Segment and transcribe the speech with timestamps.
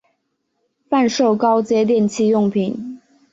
[0.89, 2.99] 贩售高阶电器用品